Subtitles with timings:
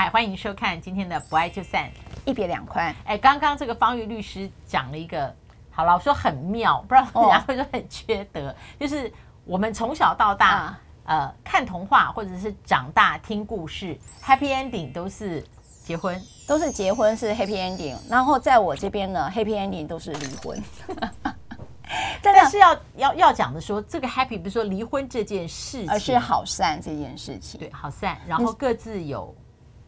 [0.00, 1.84] 嗨，欢迎收看今天的《不爱就散》，
[2.24, 2.96] 一别两宽。
[3.04, 5.30] 哎，刚刚这个方玉律师讲了一个，
[5.70, 9.12] 好了，我说很妙，不知道人家会说很缺德，哦、就是
[9.44, 13.94] 我们从小到大，啊、呃，看童话或者是长大听故事
[14.24, 15.46] ，Happy Ending 都是
[15.84, 20.62] 结婚，都是结婚是 Happy Ending，然后在我这边呢，Happy Ending 都是离婚。
[22.22, 27.60] 但是要要要讲的说，这个 happy 不是说离婚这件事情，而是好散这件事情。
[27.60, 29.34] 对，好散，然后各自有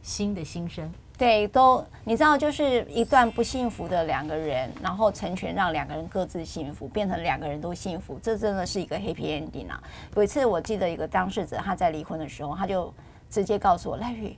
[0.02, 0.92] 新的新生。
[1.16, 9.80] 对，都你知道，就是一段不幸福的两个人，然后成全让两个人各自幸福，变成两个人都幸福，这真的是一个 happy ending 啊！
[10.16, 12.92] 有一次我记得一个当事者他在离婚的时候，他就
[13.30, 14.36] 直接告诉我：“赖玉，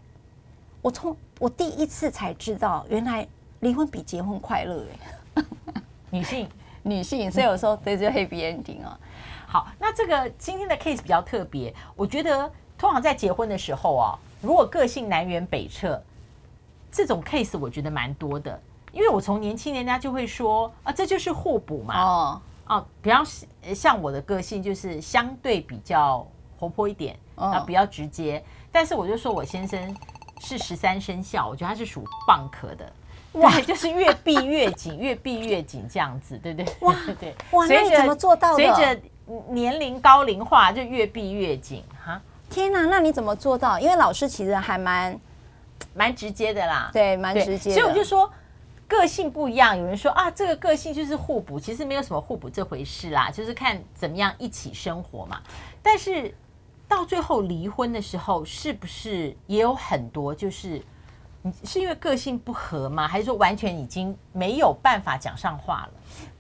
[0.83, 3.27] 我从我第一次才知道，原来
[3.61, 4.85] 离婚比结婚快乐。”
[5.35, 5.43] 哎，
[6.11, 6.49] 女性。
[6.87, 9.01] 女性，所以有时候对就 happy ending 啊。
[9.47, 16.01] 好，那这个今天的 case 比较特别，我觉得通常在结婚的时候啊，如果个性南辕北辙，
[16.93, 18.61] 这种 case 我觉得蛮多的。
[18.93, 22.01] 因为我从年轻人家就会说啊，这就是互补嘛。
[22.01, 23.27] 哦哦，比方
[23.75, 26.27] 像我的个性就是相对比较
[26.59, 28.43] 活泼一点啊，比较直接。
[28.71, 29.97] 但是我就说我先生
[30.41, 32.93] 是十三生肖，我觉得他是属蚌壳的。
[33.33, 36.77] 哇，就是越闭越紧， 越闭越紧这样子，对不对？
[36.81, 38.57] 哇，对哇，那你怎么做到的？
[38.57, 39.01] 随着
[39.49, 42.21] 年龄高龄化，就越闭越紧哈。
[42.55, 43.81] 天哪，那你怎么做到？
[43.81, 45.19] 因为老师其实还蛮
[45.93, 47.81] 蛮直接的啦，对，蛮直接的。
[47.81, 48.31] 所以我就说
[48.87, 49.77] 个性不一样。
[49.77, 55.41] 有人说啊，这个个性就是互补，其实没有什么互补这回事啦，就是看怎么样一起生活嘛。
[55.83, 56.33] 但是
[56.87, 60.81] 到最后离婚的时候，是不是也有很多就是
[61.43, 61.53] 你？
[61.65, 63.09] 是因为个性不合吗？
[63.09, 65.93] 还是说完全已经没有办法讲上话了？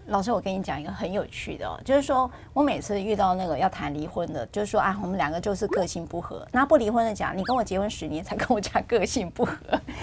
[0.06, 6.46] 老师，我跟你讲一个很有趣的哦，就是说我每次遇到那个要谈离婚的，就是说啊，我们两个就是个性不合。
[6.52, 9.54] 那不离婚的讲，你跟我结婚十年才跟我讲个性不合，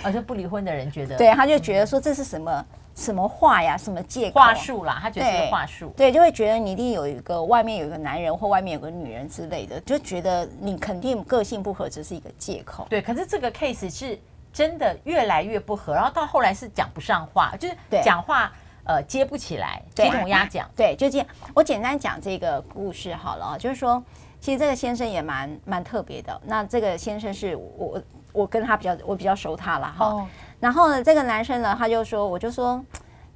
[0.03, 12.88] 而且不离婚的人觉得，对，他就觉得说这是什么什么话呀，什么借口话术啦，他觉得是话术，对，就会觉得你一定有一个外面有一个男人或外面有个女人之类的，就觉得你肯定个性不合只是一个借口。
[12.89, 14.18] 对，可是这个 case 是。
[14.53, 18.51] 真的越来越不合，然后到后来是讲不上话，就是讲话
[18.84, 20.69] 呃接不起来，鸡同鸭讲。
[20.75, 21.28] 对，就这样。
[21.53, 24.03] 我简单讲这个故事好了啊，就是说，
[24.40, 26.42] 其实这个先生也蛮蛮特别的。
[26.46, 28.02] 那这个先生是我
[28.34, 30.06] 我跟他比较我比较熟他了哈。
[30.08, 30.28] 哦、
[30.59, 32.84] 然后呢，这个男生呢，他就说，我就说，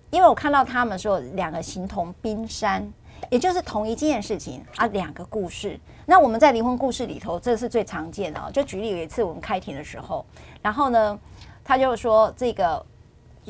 [0.09, 2.91] 因为我看到他们说两个形同冰山。
[3.31, 5.79] 也就是同一件事情啊，两个故事。
[6.05, 8.51] 那我们在离婚故事里头，这是最常见的。
[8.51, 10.23] 就举例有一次我们开庭的时候，
[10.61, 11.17] 然后呢，
[11.63, 12.85] 他就说这个，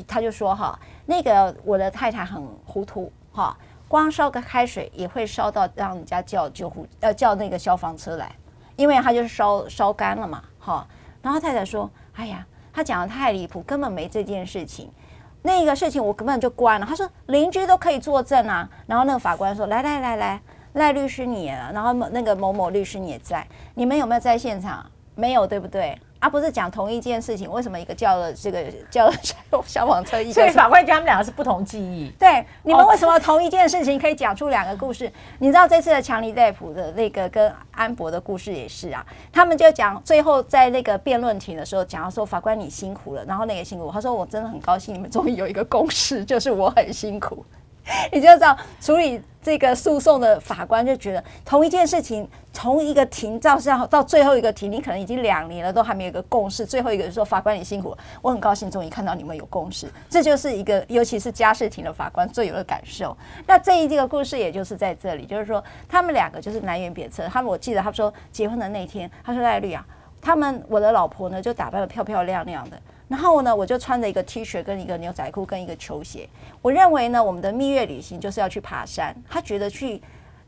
[0.03, 3.57] 他就说哈，那个我的太太很糊涂哈，
[3.87, 8.31] 光烧个开水也会烧到让人家叫救护呃叫那个消防车来，
[8.75, 10.87] 因为他就是烧烧干了嘛哈。
[11.21, 14.91] 然后太太说，哎呀，他讲的太离谱，根本没这件事情。
[15.41, 16.85] 那个事情我根本就关了。
[16.85, 18.67] 他说邻居都可以作证啊。
[18.87, 20.41] 然后那个法官说：“来来来来，
[20.73, 24.85] 赖律师你也，然后那个某某律师你也在，你们有没有在现场？
[25.13, 29.13] 没有，对不对？”他不是讲同一件事情，为什么一个叫了这个叫了
[29.67, 30.19] 消防车？
[30.19, 32.11] 一个所以法官他们两个是不同记忆。
[32.17, 35.11] 对，你们为什么同一件事情可以讲出两个故事？
[35.37, 39.05] 你知道这次的强尼戴普的那个跟安博的故事也是啊。
[39.31, 47.45] 他们就讲最后在那个辩论庭的时候讲到说，法官你辛苦了，然后那个辛苦，他说我真的很高兴你们终于有一个共识，就是我很辛苦。
[48.11, 56.65] 你就知道处理这个诉讼的法官就觉得同一件事情，从一个庭到上到最后一个庭，你可能已经两年了，都还没有一个共识。
[56.65, 63.15] 最后一个人说：“法官你辛苦，我很高兴终于看到你们有共识。”这就是一个，尤其是家事庭的法官最有的感受。
[63.45, 67.27] 那这一这个故事也就是在这里，就是说他们两个就是南辕北辙。
[67.27, 69.85] 他们我记得他说结婚的那天，他说赖律啊，
[70.19, 72.77] 他们我的老婆呢就打扮得漂漂亮亮的。
[73.07, 76.27] 然后呢，我就穿着一个 T 恤跟一个牛仔裤跟一个球鞋。
[76.61, 79.15] 我认为呢，我们的蜜月旅行就是要去爬山。
[79.29, 80.01] 他觉得去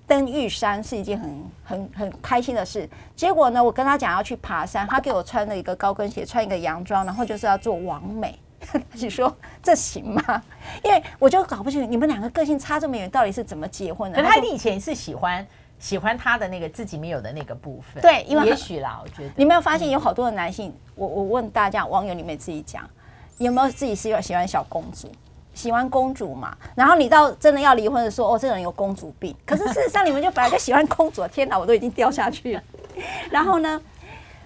[0.07, 2.90] 登玉山是一件很很很开心的事。
[3.16, 8.37] 结果呢，我跟他讲要去爬山，他给我穿了一个高跟鞋，穿一个洋装，然后就是要做完美。
[8.93, 9.31] 你说
[9.61, 10.41] 这行吗？
[10.84, 14.20] 因为我就搞不清楚你们两个个性差这么远，到底是怎么结婚的？
[14.20, 15.46] 可他以前是喜欢。
[15.79, 22.90] 喜欢他的那个自己没有的那个部分，对，因为也许啦，我觉得你没有发现有好多的男性，我我问大家网友，你们自己讲，
[23.38, 25.12] 有没有自己喜欢喜欢小公主，
[25.53, 26.58] 喜欢公主嘛？
[26.76, 29.35] 然后你到真的要离婚的时候，哦，这个人有公主病。
[29.46, 32.64] 可是事实上，你们就本来就喜欢公主，天哪，我都已经掉下去了。
[33.29, 33.79] 然后呢，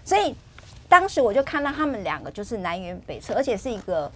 [0.03, 0.35] 所以
[0.89, 4.11] 当时我就看到他们两个就是南辕北辙，而且是一个。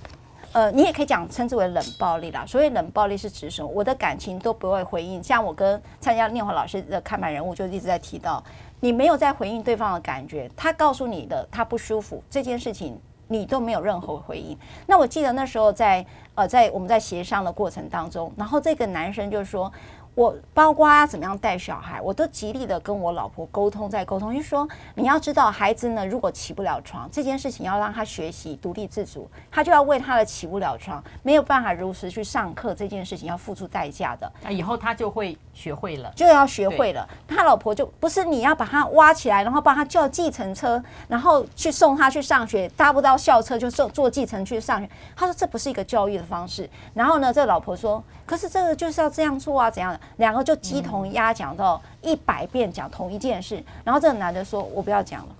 [0.56, 2.46] 呃，你也可以讲称之为冷暴力啦。
[2.48, 3.68] 所以冷暴力是指什么？
[3.68, 5.22] 我的感情都不会回应。
[5.22, 8.42] 像我跟参加念华老师的看板人物就一直在提到，
[8.80, 12.98] 你没有在回应对方的感觉，他告诉你的他不舒服这件事情，
[13.28, 14.57] 你都没有任何回应。
[14.88, 16.06] 那我记得那时候在
[16.36, 19.69] 呃在我们在协商的过程当中，然后这个男生就说。
[20.16, 34.32] 我包括怎么样带小孩，我都极力的跟我老婆沟通，在沟通，就是说你要知道，孩子呢，如果起不了床这件事情，要让他学习独立自主，他就要为他的起不了床，没有办法如实去上课这件事情要付出代价的。
[34.42, 37.07] 那以后他就会学会了，就要学会了。
[37.25, 44.90] 他老婆就不是你要把他挖起来，然后帮他叫计程车，然后去送他去上学，搭不到校车就坐坐计程去上学。
[45.16, 46.69] 他说这不是一个教育的方式。
[46.94, 50.00] 然后呢，这老婆说，可是这个就是要这样做啊，怎样的？
[50.18, 55.36] 两个就鸡同鸭讲到一百遍讲同一件事，然后这个男的说：“我不要讲了。”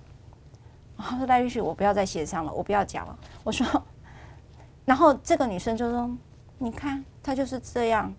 [0.98, 3.14] 他说：“赖律师，我不要再协商了，我不要讲了。”
[3.44, 3.66] 我说
[4.86, 6.10] ：“然后这个女生就说
[6.56, 8.10] ：‘你看，他就是这样，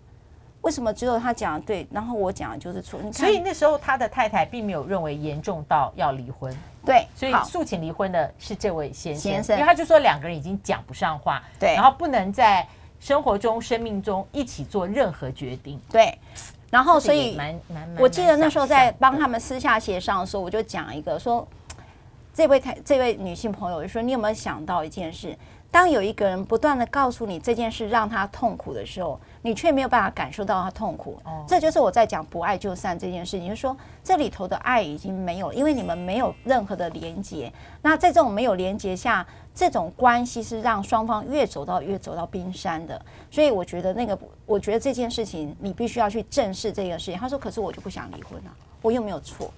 [0.68, 6.54] 为什么只有他讲的对，然后我讲的就是错？’你看，所以那时候他的太太并没有认为严重到要离婚。
[6.84, 12.66] 对，所以诉请离婚的是这位先生，先生，因为他就说两个人已经讲不上话，对，然后不能在。”
[13.00, 16.18] 生活中、生命中一起做任何决定，对。
[16.68, 21.46] 然后，所以蛮蛮，我记得那时候在帮他们私下协商的时候，我就讲一个说，
[22.34, 25.38] 这位太这位女性朋友就说：“你有没有想到一件事？
[25.70, 31.16] 当有一个人不断的告诉你这件事让他痛苦的时候。”你却没有办法感受到他痛苦，
[31.46, 33.48] 这就是我在讲不爱就散这件事情。
[33.48, 37.50] 就是说，这里头的爱已经没有，因为你们没有任何的连接。
[37.80, 39.24] 那在这种没有连接下，
[39.54, 43.00] 这种关系是让双方越走到越走到冰山的。
[43.30, 47.18] 所以我觉得那个，我觉得这件事情你必须要去正视这个事情。
[47.18, 48.50] 他说：“可是我就不想离婚了，
[48.82, 49.50] 我又没有错。”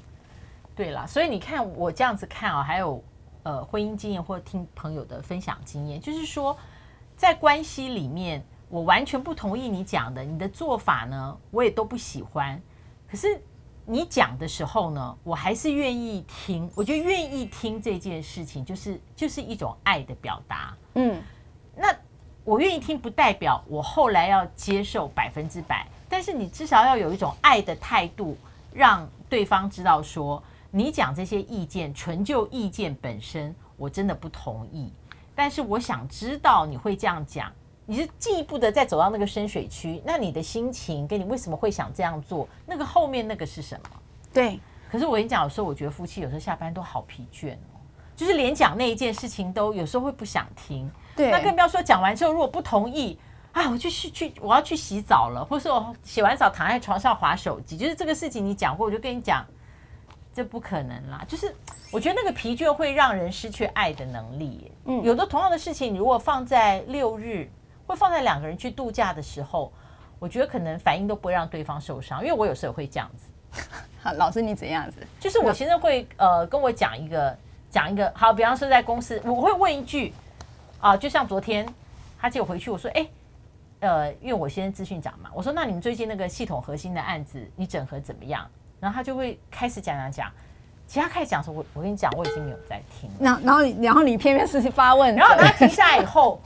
[0.76, 3.02] 对了，所以你看我这样子看啊，还有
[3.42, 6.56] 呃婚姻经验或听朋友的分享经验，就是说
[7.16, 8.44] 在关系里面。
[8.72, 12.62] 我完全不同意你讲的，你的做法呢，我也都不喜欢。
[13.10, 13.42] 可是
[13.84, 16.70] 你讲的时候呢，我还是愿意听。
[16.76, 20.72] 我觉得愿意听这件事情，就是就是一种爱的表达。
[20.94, 21.20] 嗯，
[21.74, 21.92] 那
[22.44, 25.84] 我愿意听，不代表我后来要接受百分之百。
[26.08, 28.36] 但是你至少要有一种爱的态度，
[28.72, 30.40] 让对方知道说，
[30.70, 34.92] 你讲这些意见，纯就意见本身，我真的不同意。
[35.34, 37.50] 但是我想知道你会这样讲。
[37.86, 43.90] 你是进一步的再走到那个深水区，那你的心情跟你为什么会想这样做，那个后面那个是什么？
[44.32, 44.60] 对。
[44.88, 47.82] 可是我跟你讲，有时候我觉得夫妻有时候下班都好疲倦哦，
[48.14, 50.88] 就是连讲那一件事情都有时候会不想听。
[51.16, 51.32] 对。
[51.32, 53.18] 那更不要说讲完之后如果不同意
[53.50, 59.44] 啊，我去去去我要去洗澡了，或者说我洗完澡躺在床上划手机，就是这个事情你讲过，我就跟你讲，
[60.34, 61.24] 这不可能啦。
[61.28, 61.54] 就是
[61.92, 64.70] 我觉得那个疲倦会让人失去爱的能力。
[64.84, 65.02] 嗯。
[65.02, 67.48] 有的同样的事情，你如果放在六日。
[67.86, 69.72] 会放在两个人去度假的时候，
[70.20, 73.60] 我觉得可能反应都不会让对方受伤，因为我有时候会这样子。
[74.00, 75.04] 好，老师你怎样子？
[75.18, 77.36] 就是我现在会呃跟我讲一个
[77.68, 80.12] 讲一个好，比方说在公司，我会问一句
[80.78, 81.66] 啊、呃，就像昨天
[82.16, 83.04] 他接我回去，我说哎
[83.80, 88.48] 呃，因为我现在资讯长嘛，我说那你们最近那个系统核心的案子，你整合怎么样？
[88.80, 90.32] 然后他就会开始讲讲讲，
[90.86, 93.08] 其他开始讲的时候，我我跟你讲，我已经没有在听。
[93.20, 96.40] 然然后然后你偏偏是发问，然后他停下来以后。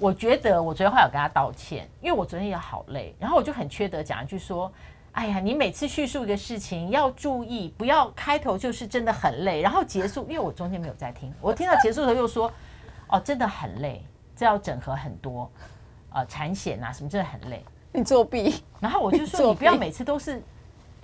[0.00, 4.72] 我觉得我昨天话有跟他道歉，因为我昨天也好累，然后我就很缺德讲一句说
[5.10, 12.48] ：“哎呀，你每次叙述一个事情要注意，不要开头就是真的很累，然后结束，因为我中间没有在听，我听到结束的时候又说：
[13.08, 14.00] 哦，真的很累，
[14.36, 15.50] 这要整合很多，
[16.12, 17.64] 呃，产险啊什么真的很累。
[17.90, 18.62] 你作弊。
[18.78, 20.40] 然后我就说你不要每次都是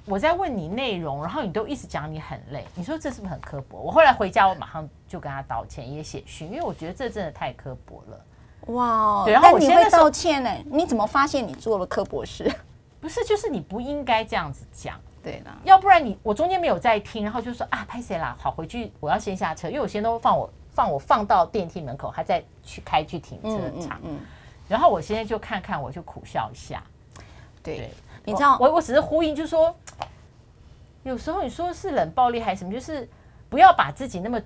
[0.07, 3.79] 我在问你内容，然后你都一直讲你很累，你说这是不是很刻薄？
[3.79, 8.25] 我后来回家我马上就跟他道歉，也写讯，因为我觉得这真的太刻薄了。”
[8.73, 9.25] 哇！
[9.25, 10.51] 对然后我现在道歉呢？
[10.71, 12.51] 你怎么发现你做了刻薄事？
[13.01, 14.99] 不是，就是你不应该这样子讲。
[15.23, 18.37] 对的，要不然你我中间没有在听，然后就说啊，拍谁啦？
[18.39, 23.99] 好，回去我要先下车，因为我先都放我放我放到电梯门口，还在去开去停车场。
[24.03, 24.21] 嗯，嗯，嗯，
[24.69, 26.83] 然后我现在就看看，我就苦笑一下。
[27.63, 27.91] 对，对
[28.25, 29.75] 你知道，我我只是呼应，就是说
[31.05, 33.09] 有时候你说是冷暴力还是什么，就是
[33.49, 34.41] 不要把自己那么。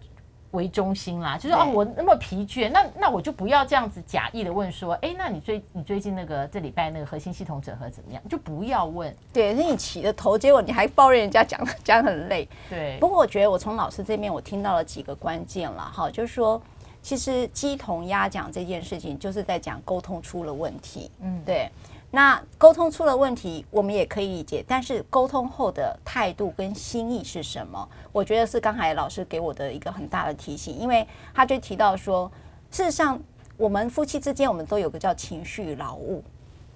[0.53, 8.29] 为中心啦，就是哦，我那么疲倦，那那我就不要这样子假意的问说，哎，那你最你最近那个这礼拜那个核心系统整合怎么样？
[8.31, 9.15] 就不要问。
[9.31, 12.49] 对，是你起的头，结果你还抱怨人家讲 讲很累。
[12.71, 12.97] 对。
[12.99, 16.59] 不过我觉得我从老师这边我听到了几个关键了哈，就是说，
[17.03, 21.11] 其实鸡同鸭讲这件事情，就是在讲沟通出了问题。
[21.21, 21.71] 嗯，对。
[22.11, 24.65] 那沟通出了问题，我们也可以理解。
[24.67, 27.87] 但是沟通后的态度跟心意是什么？
[28.13, 32.31] 我觉得是刚才老师给我的一个很大的提醒，因为他就提到说，
[32.71, 33.21] 事实上
[33.59, 36.25] 我们夫妻之间，我们都有个叫情绪劳务，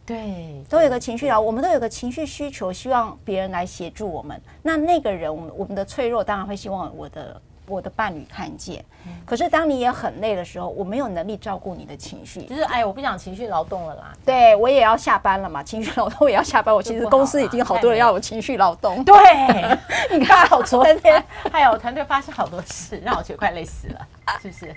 [0.05, 4.39] 对，都有个情绪劳，我们都有个情绪需求，希望别人来协助我们。
[4.63, 8.85] 那那个人，我们我们的脆弱，当然会希望我的我的伴侣看见。
[9.27, 14.13] 可是当你也很累的时候，我没有能力照顾你的情绪，就是哎，我不想情绪劳动了啦。
[14.25, 16.73] 对，我也要下班了嘛，情绪劳动我也要下班。
[16.75, 19.03] 我其实 公司已经好多人要我情绪劳动。
[19.05, 19.15] 对，
[20.17, 24.07] 你看，我昨天 还有团队发生好多事，让我觉得快累死了，
[24.41, 24.75] 是不是？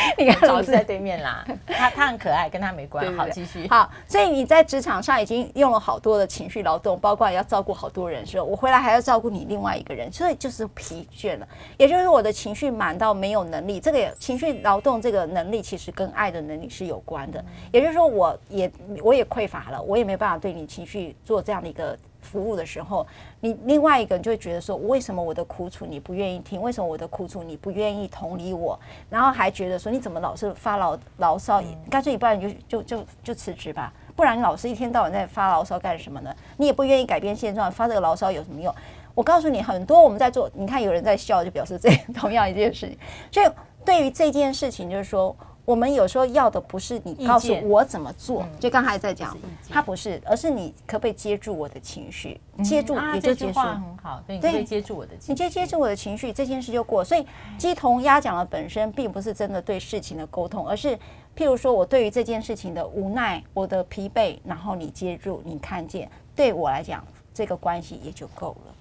[0.18, 3.14] 你看老师在对面啦，他他很可爱，跟他没关系。
[3.16, 3.66] 好，继续。
[3.68, 11.48] 好，所以你在职场上已经用了好多的情绪劳动，包括要照顾好多人的时候，我回来还要照顾你另外一个人，所以就是疲倦了。
[11.76, 17.44] 也就是我的情绪满到没有能力，这个情绪劳动这个能力其实跟爱的能力是有关的。
[17.72, 18.70] 也就是说，我也
[19.02, 21.96] 我也匮乏了，我也没办法对你情绪做这样的一个。
[22.20, 23.06] 服务的时候，
[23.40, 26.60] 你另外一个人就会觉得说，为什么我的苦楚你不愿意听？
[26.60, 28.78] 为什么我的苦楚你不愿意同理我？
[29.08, 31.62] 然后还觉得说，你怎么老是发牢牢骚？
[31.90, 36.34] 干脆你不然你就就就就辞职吧，不然你老是一天到晚在发牢骚干什么呢？
[36.56, 38.74] 你也不愿意改变现状，发这个牢骚有什么用？
[39.14, 42.98] 我告诉你，很多我们在做，你看有人在笑，就表示这 同样一件事情。
[43.30, 43.46] 所以
[43.84, 45.36] 对于这件事情，就是说。
[45.70, 53.60] 我们有时候要的不是你告诉我怎么做，就刚才在讲，他不是，而是你可不可以接住我的情绪，接住也就结束。
[53.60, 57.04] 很好，对，你可以接住我的情，你接接住我的情绪，这件事就过。
[57.04, 57.24] 所以
[57.56, 60.88] 鸡同鸭讲的本身并不是真的对事情的沟通，而是
[61.36, 68.74] 譬如说我对于这件事情的无奈，我的疲惫，然后你接住，你看见，对我来讲这个关系也就够了。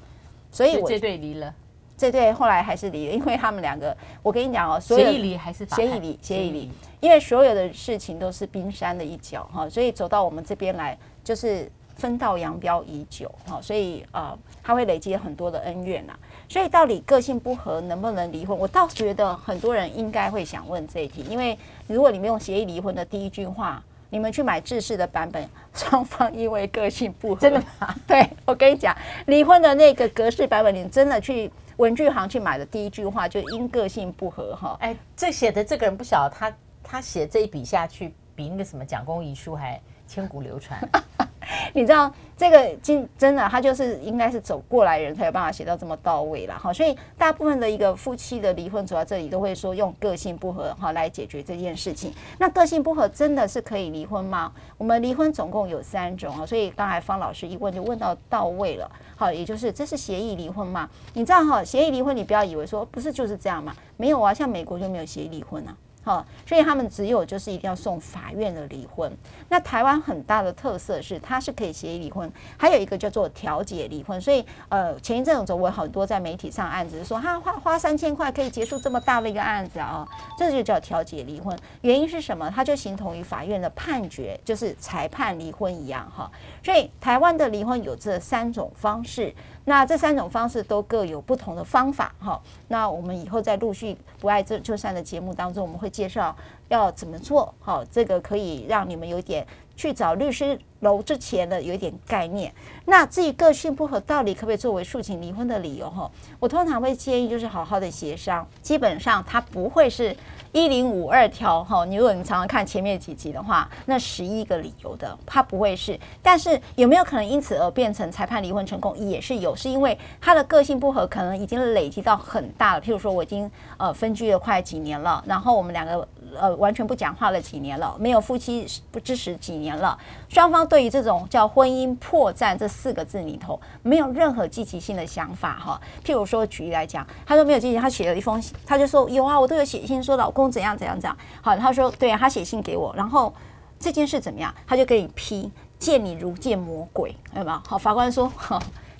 [0.51, 1.53] 所以我这对离了。
[2.00, 16.13] 这对后来还是离了，因为他们两个，我跟你讲哦，所有协议离还是协议离，协议离，因为所有的事情都是冰山的一角哈，所以走到我们这边来就是分道扬镳已久哈，所以呃，他会累积很多的恩怨呐，
[16.48, 18.58] 所以到底个性不合能不能离婚？
[18.58, 27.94] 我倒觉得很多人应该会想问这一题，因为如果你们用协议离婚的第一句话，你们去买制式的版本，双方因为个性不合，真的吗？
[28.08, 31.51] 对，我跟你讲，离婚的那个格式版本，你真的去。
[31.79, 40.77] 文具行去买的第一句话就因个性不合哈，哎，这写的这个人不晓得他他写这一笔下去比那个什么蒋公遗书还千古流传。
[41.74, 46.72] 你知道这个真真的，他就是应该是走过来人才有办法写到这么到位了哈。
[46.72, 52.13] 所以大部分的一个夫妻的离婚走到这里都会说用个性不合哈来解决这件事情。
[52.38, 54.50] 那个性不合真的是可以离婚吗？
[54.77, 58.89] 我们离婚总共有三种啊，所以刚才方老师一问就问到到位了。
[59.17, 60.89] 好，也就是这是协议离婚吗？
[61.13, 65.75] 你知道哈，协议离婚你不要以为说不是就是这样嘛，没有啊，像美国就没有协议离婚啊。
[66.01, 69.12] 好，所以他们只有就是一定要送法院的离婚。
[69.50, 74.20] 那台湾很大的特色是，它是可以协议离婚，还有一个叫做调解离婚。
[74.20, 81.56] 所以，呃，前一阵子我有很多在媒体上案子说，他花花三千块可以结束这么大的一个案子啊，这就叫调解离婚。
[81.82, 82.50] 原因是什么？
[82.50, 86.32] 它就形同于法院的判决，就是裁判离婚一样哈。
[86.63, 89.36] 所以，台湾的离婚有这三种方式。
[89.70, 92.42] 那这三种方式都各有不同的方法哈。
[92.70, 96.36] 那我们以后在陆续不爱这就算的节目当中，我们会介绍
[96.70, 97.54] 要怎么做。
[97.60, 99.46] 哈，这个可以让你们有点
[99.79, 102.53] 去找律师楼之前的有一点概念。
[102.83, 106.12] 那至于个性不合，到底可不可以作为诉请离婚的理由哈？
[106.38, 110.13] 我通常会建议就是好好的协商，基本上它不会是。
[110.51, 115.98] 一零五二条哈，你如果你常常看前面几集的话，那十一个理由的，它不会是。
[116.24, 122.81] 但是有没有可能因此而变成裁判离婚成功，也是有，是因为他的个性不合，可能已经累积到很大了。
[122.81, 126.07] 譬如说，我已经呃分居了快几年了，然后我们两个。
[126.38, 135.81] 呃，完全不讲话了几年了，没有夫妻不支持几年了，双方对于这种叫婚姻破绽这四个字里头，没有任何积极性的想法哈。
[136.03, 141.17] 譬如说，举例来讲，他说没有积极，他写了一封信，他就说有啊，我都有写信说老公怎样怎样怎样。
[141.41, 143.33] 好，他说对啊，他写信给我，然后
[143.79, 147.62] 这件事怎么样，他就给你批，见你如见魔鬼，有没有？
[147.67, 148.31] 好，法官说。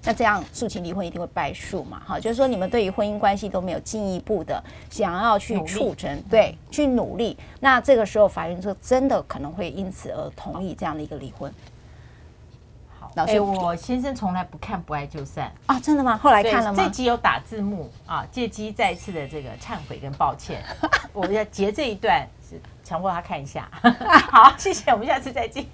[0.04, 2.02] 那这样诉请离婚一定会败诉嘛？
[2.06, 7.38] 哈，就是说你们对于婚姻关系都没有进一步的想要去促成，对，去努力。
[7.60, 11.54] 那这个时候法院就真的可能会因此而同意这样的一个离婚。
[12.98, 16.18] 好，老师，欸，我先生从来不看不爱就散啊，真的吗？
[16.18, 16.82] 后来看了吗？
[16.82, 20.64] 这集有打字幕啊，借机再次的这个忏悔跟抱歉。
[21.12, 23.70] 我们要截这一段，是强迫他看一下。
[24.32, 25.66] 好，谢谢，我们下次再见。